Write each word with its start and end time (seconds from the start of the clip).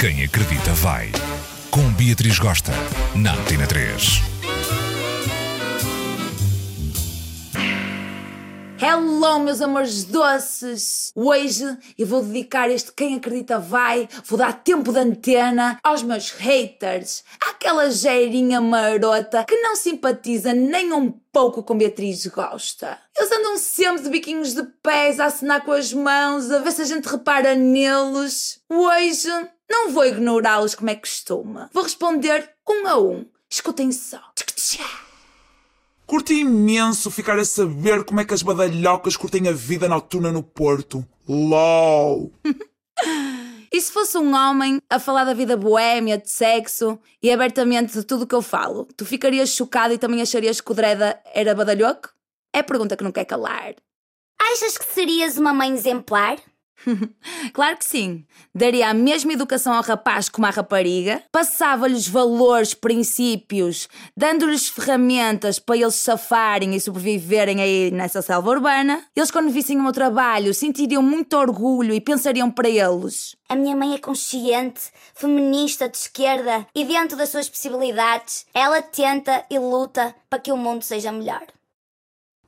Quem 0.00 0.24
acredita 0.24 0.72
vai. 0.72 1.12
Com 1.70 1.92
Beatriz 1.92 2.38
Gosta, 2.38 2.72
na 3.14 3.34
Antena 3.34 3.66
3. 3.66 4.22
Hello, 8.80 9.40
meus 9.40 9.60
amores 9.60 10.04
doces! 10.04 11.12
Hoje 11.14 11.66
eu 11.98 12.06
vou 12.06 12.22
dedicar 12.22 12.70
este 12.70 12.90
Quem 12.92 13.16
Acredita 13.16 13.58
Vai, 13.58 14.08
vou 14.24 14.38
dar 14.38 14.54
tempo 14.54 14.90
de 14.90 15.00
antena 15.00 15.78
aos 15.84 16.02
meus 16.02 16.30
haters, 16.30 17.22
àquela 17.46 17.90
geirinha 17.90 18.58
marota 18.58 19.44
que 19.44 19.60
não 19.60 19.76
simpatiza 19.76 20.54
nem 20.54 20.94
um 20.94 21.12
pouco 21.30 21.62
com 21.62 21.76
Beatriz 21.76 22.26
Gosta. 22.28 22.98
Eles 23.14 23.30
andam 23.30 23.58
sempre 23.58 24.04
de 24.04 24.08
biquinhos 24.08 24.54
de 24.54 24.62
pés 24.82 25.20
a 25.20 25.26
acenar 25.26 25.62
com 25.62 25.72
as 25.72 25.92
mãos, 25.92 26.50
a 26.50 26.60
ver 26.60 26.72
se 26.72 26.80
a 26.80 26.86
gente 26.86 27.04
repara 27.04 27.54
neles. 27.54 28.62
Hoje 28.66 29.28
não 29.70 29.92
vou 29.92 30.04
ignorá-los 30.04 30.74
como 30.74 30.90
é 30.90 30.96
costume. 30.96 31.66
Vou 31.72 31.84
responder 31.84 32.50
um 32.68 32.86
a 32.88 32.98
um. 32.98 33.24
Escutem 33.48 33.92
só. 33.92 34.20
Curti 36.06 36.40
imenso 36.40 37.10
ficar 37.10 37.38
a 37.38 37.44
saber 37.44 38.04
como 38.04 38.20
é 38.20 38.24
que 38.24 38.34
as 38.34 38.42
badalhocas 38.42 39.16
curtem 39.16 39.46
a 39.48 39.52
vida 39.52 39.88
noturna 39.88 40.32
no 40.32 40.42
Porto. 40.42 41.06
LOL! 41.28 42.32
E 43.72 43.80
se 43.80 43.92
fosse 43.92 44.18
um 44.18 44.34
homem 44.34 44.82
a 44.90 44.98
falar 44.98 45.22
da 45.22 45.32
vida 45.32 45.56
boémia, 45.56 46.18
de 46.18 46.28
sexo 46.28 46.98
e 47.22 47.30
abertamente 47.30 47.92
de 47.92 48.04
tudo 48.04 48.24
o 48.24 48.26
que 48.26 48.34
eu 48.34 48.42
falo, 48.42 48.88
tu 48.96 49.06
ficarias 49.06 49.50
chocado 49.50 49.94
e 49.94 49.98
também 49.98 50.20
acharias 50.20 50.60
que 50.60 50.72
o 50.72 50.74
Dreda 50.74 51.20
era 51.32 51.54
badalhoco? 51.54 52.10
É 52.52 52.58
a 52.58 52.64
pergunta 52.64 52.96
que 52.96 53.04
não 53.04 53.12
quer 53.12 53.24
calar. 53.24 53.76
Achas 54.40 54.76
que 54.76 54.92
serias 54.92 55.38
uma 55.38 55.54
mãe 55.54 55.72
exemplar? 55.72 56.38
claro 57.52 57.76
que 57.76 57.84
sim. 57.84 58.24
Daria 58.54 58.88
a 58.88 58.94
mesma 58.94 59.32
educação 59.32 59.72
ao 59.72 59.82
rapaz 59.82 60.28
como 60.28 60.46
à 60.46 60.50
rapariga, 60.50 61.22
passava-lhes 61.30 62.08
valores, 62.08 62.74
princípios, 62.74 63.88
dando-lhes 64.16 64.68
ferramentas 64.68 65.58
para 65.58 65.76
eles 65.76 65.94
safarem 65.94 66.74
e 66.74 66.80
sobreviverem 66.80 67.60
aí 67.60 67.90
nessa 67.90 68.22
selva 68.22 68.50
urbana. 68.50 69.04
Eles, 69.14 69.30
quando 69.30 69.50
vissem 69.50 69.78
o 69.78 69.82
meu 69.82 69.92
trabalho, 69.92 70.54
sentiriam 70.54 71.02
muito 71.02 71.36
orgulho 71.36 71.94
e 71.94 72.00
pensariam 72.00 72.50
para 72.50 72.68
eles. 72.68 73.36
A 73.48 73.56
minha 73.56 73.76
mãe 73.76 73.94
é 73.94 73.98
consciente, 73.98 74.90
feminista, 75.14 75.88
de 75.88 75.96
esquerda 75.96 76.66
e, 76.74 76.84
dentro 76.84 77.16
das 77.16 77.30
suas 77.30 77.48
possibilidades, 77.48 78.46
ela 78.54 78.80
tenta 78.80 79.44
e 79.50 79.58
luta 79.58 80.14
para 80.28 80.38
que 80.38 80.52
o 80.52 80.56
mundo 80.56 80.82
seja 80.82 81.12
melhor. 81.12 81.42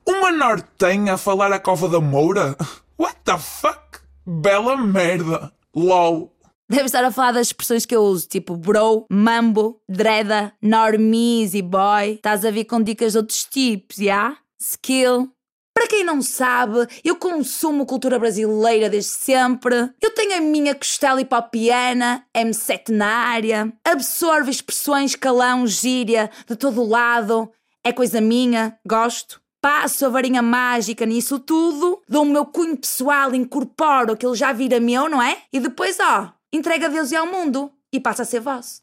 Uma 0.07 0.33
nortenha 0.33 1.15
a 1.15 1.19
falar 1.19 1.53
a 1.53 1.61
cova 1.61 1.89
da 1.89 2.01
Moura? 2.01 2.57
What 2.99 3.17
the 3.25 3.39
fuck? 3.39 3.82
Bela 4.25 4.77
merda! 4.77 5.53
LOL! 5.75 6.33
Deve 6.71 6.85
estar 6.85 7.05
a 7.05 7.11
falar 7.11 7.33
das 7.33 7.49
expressões 7.49 7.85
que 7.85 7.95
eu 7.95 8.03
uso, 8.03 8.29
tipo 8.29 8.57
bro, 8.57 9.05
mambo, 9.11 9.81
dreda, 9.89 10.53
normies 10.63 11.55
e 11.55 11.61
boy. 11.61 12.13
Estás 12.13 12.45
a 12.45 12.51
vir 12.53 12.65
com 12.65 12.81
dicas 12.81 13.13
de 13.13 13.19
outros 13.19 13.45
tipos, 13.45 13.97
já? 13.97 14.05
Yeah? 14.05 14.39
Skill. 14.61 15.33
Para 15.75 15.89
quem 15.89 16.05
não 16.05 16.23
sabe, 16.23 16.87
eu 17.03 17.17
consumo 17.17 17.85
cultura 17.85 18.17
brasileira 18.19 18.89
desde 18.89 19.11
sempre. 19.11 19.91
Eu 20.01 20.15
tenho 20.15 20.37
a 20.37 20.41
minha 20.41 20.75
costela 20.75 21.21
hipopiana, 21.21 22.25
M7 22.35 22.91
na 22.91 23.09
área. 23.09 23.73
Absorvo 23.85 24.49
expressões 24.49 25.17
calão, 25.17 25.67
gíria, 25.67 26.31
de 26.47 26.55
todo 26.55 26.85
lado. 26.85 27.51
É 27.83 27.93
coisa 27.93 28.21
minha, 28.21 28.79
gosto 28.87 29.42
passo 29.63 30.05
a 30.05 30.09
varinha 30.09 30.43
mágica 30.43 31.07
nisso 31.07 31.39
tudo, 31.39 32.03
dou 32.09 32.25
o 32.25 32.29
meu 32.29 32.45
cunho 32.45 32.77
pessoal, 32.77 33.33
incorporo 33.33 34.13
aquilo 34.13 34.35
já 34.35 34.53
vira 34.53 34.81
meu, 34.81 35.09
não 35.09 35.23
é? 35.23 35.39
E 35.53 35.61
depois, 35.61 35.99
ó, 36.01 36.33
entrega 36.53 36.87
a 36.87 36.91
Deus 36.91 37.13
e 37.13 37.17
ao 37.17 37.27
mundo 37.29 37.71
e 37.93 38.01
passa 38.01 38.23
a 38.23 38.27
ser 38.27 38.41
vosso. 38.41 38.83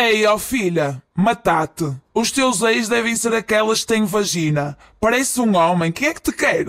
Ei, 0.00 0.24
ó 0.26 0.38
filha, 0.38 1.02
matate. 1.12 1.84
Os 2.14 2.30
teus 2.30 2.62
ex 2.62 2.88
devem 2.88 3.16
ser 3.16 3.34
aquelas 3.34 3.80
que 3.80 3.88
têm 3.88 4.04
vagina. 4.04 4.78
Parece 5.00 5.40
um 5.40 5.56
homem, 5.56 5.90
quem 5.90 6.06
é 6.06 6.14
que 6.14 6.22
te 6.22 6.30
quer? 6.30 6.66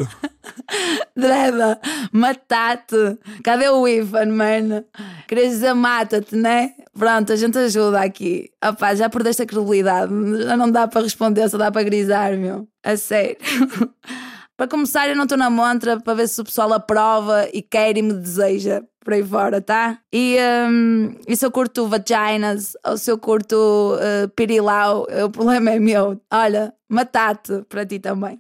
Dreda, 1.16 1.79
matate. 2.12 3.19
Cadê 3.44 3.69
o 3.69 3.88
Ivan, 3.88 4.31
mano? 4.31 4.84
Queres 5.28 5.51
dizer 5.51 5.75
mata-te, 5.75 6.35
né? 6.35 6.72
Pronto, 6.97 7.31
a 7.31 7.35
gente 7.35 7.56
ajuda 7.56 8.01
aqui. 8.01 8.50
Opá, 8.67 8.95
já 8.95 9.07
perdeste 9.07 9.44
a 9.44 9.46
credibilidade. 9.46 10.11
Já 10.41 10.57
não 10.57 10.72
dá 10.72 10.88
para 10.88 11.01
responder, 11.01 11.47
só 11.50 11.57
dá 11.59 11.72
para 11.72 11.84
grisar, 11.84 12.35
meu. 12.35 12.67
A 12.84 12.97
sério. 12.97 13.38
para 14.57 14.67
começar, 14.67 15.07
eu 15.07 15.16
não 15.16 15.25
estou 15.25 15.38
na 15.38 15.51
montra 15.51 16.00
para 16.00 16.16
ver 16.16 16.28
se 16.28 16.41
o 16.41 16.46
pessoal 16.46 16.73
aprova 16.73 17.47
e 17.53 17.61
quer 17.61 17.96
e 17.96 18.01
me 18.01 18.13
deseja 18.13 18.81
por 19.03 19.13
aí 19.13 19.23
fora, 19.23 19.61
tá? 19.61 19.99
E, 20.13 20.37
um, 20.69 21.15
e 21.27 21.35
se 21.35 21.45
eu 21.45 21.51
curto 21.51 21.87
vaginas 21.87 22.75
ou 22.85 22.97
se 22.97 23.11
eu 23.11 23.17
curto 23.17 23.55
uh, 23.55 24.29
pirilau, 24.29 25.07
o 25.25 25.29
problema 25.29 25.71
é 25.71 25.79
meu. 25.79 26.19
Olha, 26.31 26.73
matate 26.87 27.63
para 27.69 27.85
ti 27.85 27.99
também. 27.99 28.39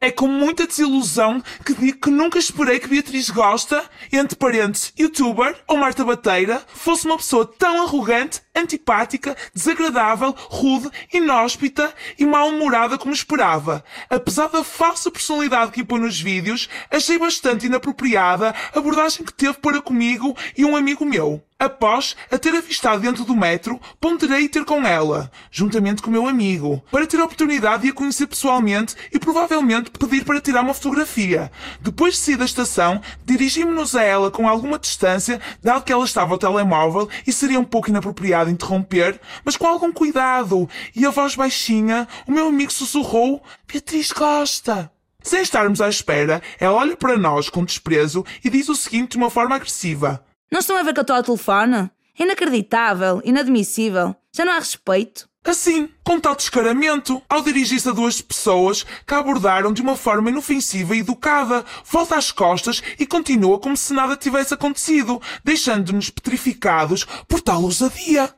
É 0.00 0.12
com 0.12 0.28
muita 0.28 0.64
desilusão 0.64 1.42
que 1.66 1.74
digo 1.74 1.98
que 1.98 2.10
nunca 2.10 2.38
esperei 2.38 2.78
que 2.78 2.86
Beatriz 2.86 3.30
Gosta, 3.30 3.84
entre 4.12 4.36
parentes, 4.36 4.92
youtuber 4.96 5.56
ou 5.66 5.76
Marta 5.76 6.04
Bateira, 6.04 6.62
fosse 6.68 7.04
uma 7.04 7.16
pessoa 7.16 7.44
tão 7.44 7.82
arrogante, 7.82 8.40
antipática, 8.54 9.36
desagradável, 9.52 10.32
rude, 10.38 10.88
inóspita 11.12 11.92
e 12.16 12.24
mal-humorada 12.24 12.96
como 12.96 13.12
esperava. 13.12 13.84
Apesar 14.08 14.46
da 14.46 14.62
falsa 14.62 15.10
personalidade 15.10 15.72
que 15.72 15.80
impõe 15.80 15.98
nos 15.98 16.20
vídeos, 16.20 16.68
achei 16.88 17.18
bastante 17.18 17.66
inapropriada 17.66 18.54
a 18.72 18.78
abordagem 18.78 19.26
que 19.26 19.34
teve 19.34 19.54
para 19.54 19.82
comigo 19.82 20.36
e 20.56 20.64
um 20.64 20.76
amigo 20.76 21.04
meu. 21.04 21.42
Após 21.60 22.14
a 22.30 22.38
ter 22.38 22.54
avistado 22.54 23.02
dentro 23.02 23.24
do 23.24 23.34
metro, 23.34 23.80
ponderei 24.00 24.48
ter 24.48 24.64
com 24.64 24.86
ela, 24.86 25.28
juntamente 25.50 26.00
com 26.00 26.08
o 26.08 26.12
meu 26.12 26.28
amigo, 26.28 26.80
para 26.88 27.04
ter 27.04 27.18
a 27.18 27.24
oportunidade 27.24 27.82
de 27.82 27.88
a 27.88 27.92
conhecer 27.92 28.28
pessoalmente 28.28 28.94
e 29.12 29.18
provavelmente 29.18 29.90
pedir 29.90 30.24
para 30.24 30.40
tirar 30.40 30.62
uma 30.62 30.72
fotografia. 30.72 31.50
Depois 31.80 32.14
de 32.14 32.20
sair 32.20 32.36
da 32.36 32.44
estação, 32.44 33.02
dirigimos-nos 33.24 33.96
a 33.96 34.04
ela 34.04 34.30
com 34.30 34.48
alguma 34.48 34.78
distância, 34.78 35.40
dado 35.60 35.82
que 35.82 35.92
ela 35.92 36.04
estava 36.04 36.32
ao 36.32 36.38
telemóvel 36.38 37.08
e 37.26 37.32
seria 37.32 37.58
um 37.58 37.64
pouco 37.64 37.90
inapropriado 37.90 38.50
interromper, 38.50 39.20
mas 39.44 39.56
com 39.56 39.66
algum 39.66 39.92
cuidado. 39.92 40.70
E 40.94 41.04
a 41.04 41.10
voz 41.10 41.34
baixinha, 41.34 42.06
o 42.28 42.30
meu 42.30 42.46
amigo 42.46 42.72
sussurrou: 42.72 43.42
Beatriz 43.66 44.12
Costa. 44.12 44.92
Sem 45.24 45.42
estarmos 45.42 45.80
à 45.80 45.88
espera, 45.88 46.40
ela 46.60 46.76
olha 46.76 46.96
para 46.96 47.18
nós 47.18 47.50
com 47.50 47.64
desprezo 47.64 48.24
e 48.44 48.48
diz 48.48 48.68
o 48.68 48.76
seguinte 48.76 49.12
de 49.12 49.16
uma 49.16 49.28
forma 49.28 49.56
agressiva. 49.56 50.24
Não 50.50 50.60
estão 50.60 50.76
a 50.76 50.82
ver 50.82 50.94
que 50.94 51.00
eu 51.00 51.02
estou 51.02 51.16
ao 51.16 51.22
telefone? 51.22 51.90
É 52.18 52.22
inacreditável, 52.22 53.20
inadmissível. 53.24 54.16
Já 54.32 54.44
não 54.44 54.52
há 54.52 54.58
respeito. 54.58 55.28
Assim, 55.44 55.88
com 56.04 56.18
tal 56.18 56.34
descaramento, 56.34 57.22
ao 57.28 57.42
dirigir-se 57.42 57.88
a 57.88 57.92
duas 57.92 58.20
pessoas 58.20 58.84
que 59.06 59.14
a 59.14 59.18
abordaram 59.18 59.72
de 59.72 59.80
uma 59.80 59.96
forma 59.96 60.30
inofensiva 60.30 60.96
e 60.96 61.00
educada, 61.00 61.64
volta 61.84 62.16
às 62.16 62.32
costas 62.32 62.82
e 62.98 63.06
continua 63.06 63.58
como 63.58 63.76
se 63.76 63.92
nada 63.94 64.16
tivesse 64.16 64.52
acontecido, 64.52 65.20
deixando-nos 65.44 66.10
petrificados 66.10 67.04
por 67.26 67.40
tal 67.40 67.62
ousadia. 67.62 68.34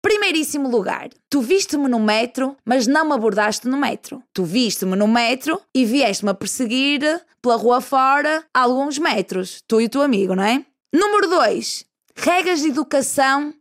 Primeiríssimo 0.00 0.68
lugar, 0.68 1.08
tu 1.28 1.40
viste-me 1.40 1.88
no 1.88 1.98
metro, 1.98 2.56
mas 2.64 2.86
não 2.86 3.04
me 3.04 3.14
abordaste 3.14 3.68
no 3.68 3.76
metro. 3.76 4.22
Tu 4.32 4.44
viste-me 4.44 4.96
no 4.96 5.08
metro 5.08 5.60
e 5.74 5.84
vieste-me 5.84 6.30
a 6.30 6.34
perseguir 6.34 7.20
pela 7.42 7.56
rua 7.56 7.80
fora 7.80 8.44
a 8.54 8.60
alguns 8.60 8.98
metros. 8.98 9.60
Tu 9.66 9.80
e 9.80 9.84
o 9.86 9.88
teu 9.88 10.02
amigo, 10.02 10.34
não 10.34 10.44
é? 10.44 10.64
Número 10.92 11.28
2. 11.28 11.84
Regras 12.16 12.60
de 12.60 12.68
educação 12.68 13.52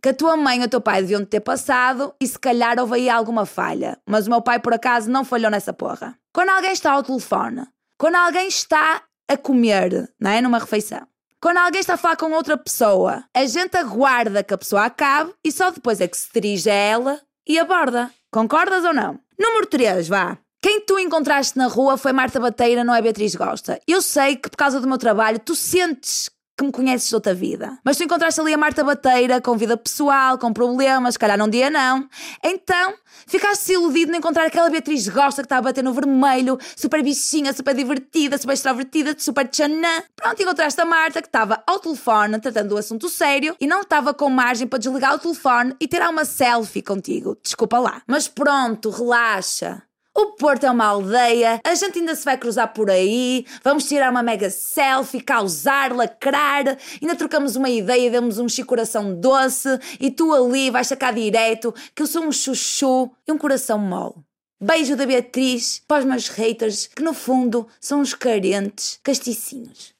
que 0.00 0.10
a 0.10 0.14
tua 0.14 0.36
mãe 0.36 0.60
ou 0.60 0.66
o 0.66 0.68
teu 0.68 0.80
pai 0.80 1.00
deviam 1.00 1.24
ter 1.24 1.40
passado 1.40 2.14
e 2.20 2.26
se 2.26 2.38
calhar 2.38 2.78
houve 2.78 2.94
aí 2.94 3.10
alguma 3.10 3.44
falha. 3.44 3.98
Mas 4.06 4.26
o 4.26 4.30
meu 4.30 4.40
pai, 4.40 4.60
por 4.60 4.72
acaso, 4.72 5.10
não 5.10 5.24
falhou 5.24 5.50
nessa 5.50 5.72
porra. 5.72 6.16
Quando 6.32 6.50
alguém 6.50 6.70
está 6.70 6.92
ao 6.92 7.02
telefone, 7.02 7.66
quando 7.98 8.14
alguém 8.14 8.46
está 8.46 9.02
a 9.28 9.36
comer, 9.36 10.08
não 10.20 10.30
é? 10.30 10.40
Numa 10.40 10.60
refeição. 10.60 11.04
Quando 11.40 11.56
alguém 11.58 11.80
está 11.80 11.94
a 11.94 11.98
falar 11.98 12.16
com 12.16 12.30
outra 12.30 12.56
pessoa, 12.56 13.24
a 13.34 13.44
gente 13.46 13.76
aguarda 13.76 14.44
que 14.44 14.54
a 14.54 14.58
pessoa 14.58 14.84
acabe 14.84 15.34
e 15.44 15.50
só 15.50 15.70
depois 15.70 16.00
é 16.00 16.06
que 16.06 16.16
se 16.16 16.28
dirige 16.32 16.70
a 16.70 16.74
ela 16.74 17.20
e 17.46 17.58
aborda. 17.58 18.10
Concordas 18.30 18.84
ou 18.84 18.94
não? 18.94 19.18
Número 19.36 19.66
3, 19.66 20.06
vá. 20.06 20.38
Quem 20.62 20.80
tu 20.80 20.98
encontraste 20.98 21.58
na 21.58 21.66
rua 21.66 21.96
foi 21.96 22.12
Marta 22.12 22.40
Bateira, 22.40 22.82
não 22.82 22.94
é 22.94 23.02
Beatriz 23.02 23.34
Gosta. 23.34 23.80
Eu 23.86 24.00
sei 24.00 24.36
que 24.36 24.48
por 24.48 24.56
causa 24.56 24.80
do 24.80 24.88
meu 24.88 24.98
trabalho 24.98 25.38
tu 25.38 25.54
sentes 25.54 26.30
que 26.56 26.64
me 26.64 26.72
conheces 26.72 27.08
de 27.08 27.14
outra 27.14 27.34
vida. 27.34 27.78
Mas 27.84 27.96
tu 27.96 28.04
encontraste 28.04 28.40
ali 28.40 28.54
a 28.54 28.58
Marta 28.58 28.82
Bateira 28.82 29.40
com 29.40 29.56
vida 29.56 29.76
pessoal, 29.76 30.38
com 30.38 30.52
problemas, 30.52 31.16
calhar 31.16 31.36
num 31.36 31.48
dia 31.48 31.68
não. 31.68 32.08
Então, 32.42 32.94
ficaste 33.26 33.72
iludido 33.72 34.12
de 34.12 34.18
encontrar 34.18 34.46
aquela 34.46 34.70
Beatriz 34.70 35.06
Gosta 35.08 35.42
que 35.42 35.46
está 35.46 35.58
a 35.58 35.62
bater 35.62 35.84
no 35.84 35.92
vermelho, 35.92 36.58
super 36.74 37.02
bichinha, 37.02 37.52
super 37.52 37.74
divertida, 37.74 38.38
super 38.38 38.54
extrovertida, 38.54 39.14
super 39.18 39.46
tchanã. 39.46 40.02
Pronto, 40.14 40.42
encontraste 40.42 40.80
a 40.80 40.84
Marta 40.86 41.20
que 41.20 41.28
estava 41.28 41.62
ao 41.66 41.78
telefone 41.78 42.40
tratando 42.40 42.70
do 42.70 42.78
assunto 42.78 43.08
sério 43.08 43.54
e 43.60 43.66
não 43.66 43.82
estava 43.82 44.14
com 44.14 44.30
margem 44.30 44.66
para 44.66 44.78
desligar 44.78 45.14
o 45.14 45.18
telefone 45.18 45.74
e 45.78 45.86
tirar 45.86 46.08
uma 46.08 46.24
selfie 46.24 46.82
contigo. 46.82 47.36
Desculpa 47.42 47.78
lá. 47.78 48.02
Mas 48.06 48.28
pronto, 48.28 48.88
relaxa. 48.88 49.82
O 50.18 50.32
Porto 50.32 50.64
é 50.64 50.70
uma 50.70 50.86
aldeia, 50.86 51.60
a 51.62 51.74
gente 51.74 51.98
ainda 51.98 52.14
se 52.14 52.24
vai 52.24 52.38
cruzar 52.38 52.72
por 52.72 52.90
aí, 52.90 53.44
vamos 53.62 53.84
tirar 53.84 54.10
uma 54.10 54.22
mega 54.22 54.48
selfie, 54.48 55.20
causar, 55.20 55.92
lacrar, 55.94 56.78
ainda 57.02 57.14
trocamos 57.14 57.54
uma 57.54 57.68
ideia, 57.68 58.10
demos 58.10 58.38
um 58.38 58.46
coração 58.64 59.14
doce 59.14 59.68
e 60.00 60.10
tu 60.10 60.32
ali 60.32 60.70
vais 60.70 60.86
sacar 60.86 61.12
direto 61.12 61.74
que 61.94 62.00
eu 62.02 62.06
sou 62.06 62.24
um 62.24 62.32
chuchu 62.32 63.10
e 63.28 63.32
um 63.32 63.36
coração 63.36 63.78
mole. 63.78 64.14
Beijo 64.58 64.96
da 64.96 65.04
Beatriz 65.04 65.82
para 65.86 65.98
os 65.98 66.06
meus 66.06 66.28
haters, 66.28 66.86
que 66.86 67.02
no 67.02 67.12
fundo 67.12 67.68
são 67.78 68.00
os 68.00 68.14
carentes 68.14 68.98
casticinhos. 69.02 69.94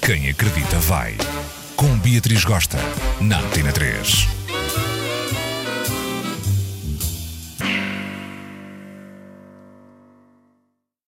Quem 0.00 0.30
acredita 0.30 0.78
vai. 0.78 1.14
Com 1.76 1.98
Beatriz 1.98 2.42
Gosta, 2.42 2.78
na 3.20 3.38
Antena 3.38 3.70
3. 3.70 4.35